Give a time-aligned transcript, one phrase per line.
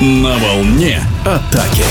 [0.00, 1.82] На волне атаки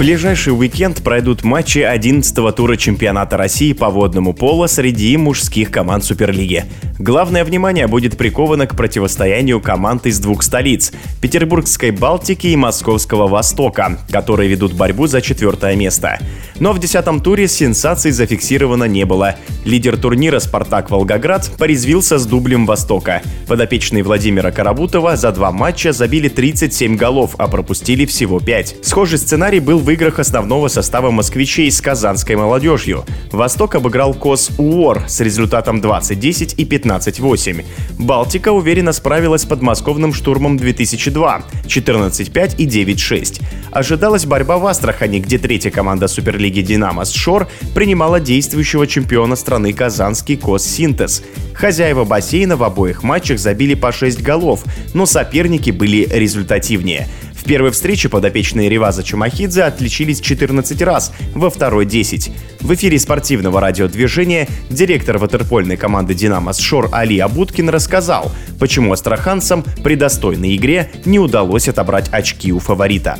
[0.00, 6.64] ближайший уикенд пройдут матчи 11-го тура чемпионата России по водному поло среди мужских команд Суперлиги.
[6.98, 13.98] Главное внимание будет приковано к противостоянию команд из двух столиц– Петербургской Балтики и Московского Востока,
[14.10, 16.18] которые ведут борьбу за четвертое место.
[16.58, 19.36] Но в десятом туре сенсаций зафиксировано не было.
[19.66, 23.20] Лидер турнира «Спартак Волгоград» порезвился с дублем Востока.
[23.46, 28.76] Подопечные Владимира Карабутова за два матча забили 37 голов, а пропустили всего 5.
[28.82, 33.04] Схожий сценарий был в в играх основного состава москвичей с казанской молодежью.
[33.32, 37.64] Восток обыграл КОС УОР с результатом 20-10 и 15-8.
[37.98, 43.42] Балтика уверенно справилась с подмосковным штурмом 2002 14-5 и 9-6.
[43.72, 49.72] Ожидалась борьба в Астрахани, где третья команда Суперлиги «Динамо» с Шор принимала действующего чемпиона страны
[49.72, 51.24] казанский КОС «Синтез».
[51.52, 54.62] Хозяева бассейна в обоих матчах забили по 6 голов,
[54.94, 57.08] но соперники были результативнее–
[57.40, 62.30] в первой встрече подопечные Реваза Чумахидзе отличились 14 раз, во второй 10.
[62.60, 69.94] В эфире спортивного радиодвижения директор ватерпольной команды «Динамо» Шор Али Абуткин рассказал, почему астраханцам при
[69.94, 73.18] достойной игре не удалось отобрать очки у фаворита.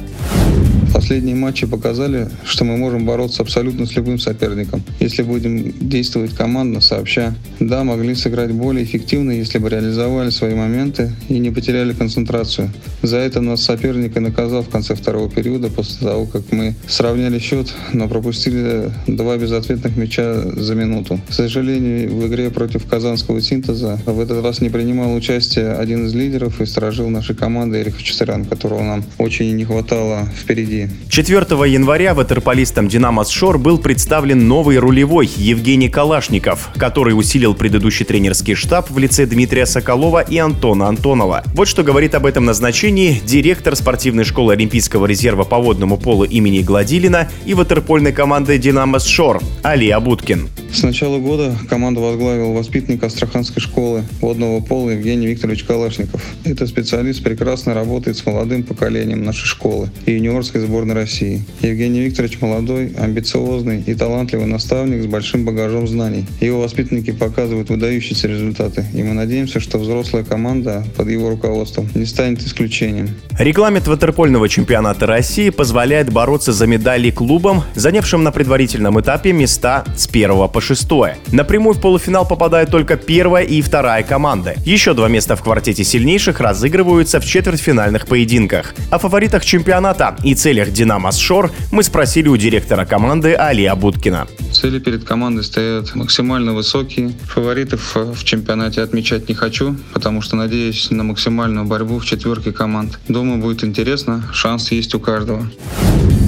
[1.11, 6.81] Последние матчи показали, что мы можем бороться абсолютно с любым соперником, если будем действовать командно,
[6.81, 7.35] сообща.
[7.59, 12.71] Да, могли сыграть более эффективно, если бы реализовали свои моменты и не потеряли концентрацию.
[13.03, 17.41] За это нас соперник и наказал в конце второго периода, после того, как мы сравняли
[17.41, 21.21] счет, но пропустили два безответных мяча за минуту.
[21.29, 26.15] К сожалению, в игре против казанского синтеза в этот раз не принимал участие один из
[26.15, 30.87] лидеров и сторожил нашей команды Эрих Чесарян, которого нам очень не хватало впереди.
[31.09, 38.55] 4 января ватерполистом «Динамо Шор» был представлен новый рулевой Евгений Калашников, который усилил предыдущий тренерский
[38.55, 41.43] штаб в лице Дмитрия Соколова и Антона Антонова.
[41.55, 46.61] Вот что говорит об этом назначении директор спортивной школы Олимпийского резерва по водному полу имени
[46.61, 50.49] Гладилина и ватерпольной команды «Динамо Шор» Али Абуткин.
[50.73, 56.25] С начала года команду возглавил воспитанник Астраханской школы водного пола Евгений Викторович Калашников.
[56.45, 61.43] Этот специалист прекрасно работает с молодым поколением нашей школы и юниорской сборной России.
[61.63, 66.27] Евгений Викторович молодой, амбициозный и талантливый наставник с большим багажом знаний.
[66.41, 72.07] Его воспитанники показывают выдающиеся результаты, и мы надеемся, что взрослая команда под его руководством не
[72.07, 73.09] станет исключением.
[73.39, 80.07] Регламент ватерпольного чемпионата России позволяет бороться за медали клубам, занявшим на предварительном этапе места с
[80.07, 80.89] 1 по 6.
[81.33, 84.55] Напрямую в полуфинал попадают только первая и вторая команды.
[84.65, 88.75] Еще два места в квартете сильнейших разыгрываются в четвертьфинальных поединках.
[88.91, 94.27] О фаворитах чемпионата и целях целях «Динамо Шор» мы спросили у директора команды Алия Будкина.
[94.53, 97.13] Цели перед командой стоят максимально высокие.
[97.29, 102.99] Фаворитов в чемпионате отмечать не хочу, потому что надеюсь на максимальную борьбу в четверке команд.
[103.09, 104.25] Думаю, будет интересно.
[104.33, 105.47] Шанс есть у каждого.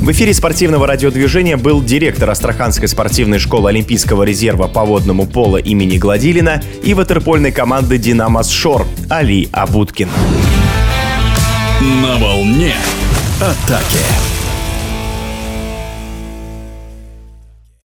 [0.03, 5.97] В эфире спортивного радиодвижения был директор Астраханской спортивной школы Олимпийского резерва по водному поло имени
[5.99, 10.09] Гладилина и ватерпольной команды «Динамо Шор» Али Абуткин.
[12.03, 12.75] На волне
[13.41, 14.32] атаки.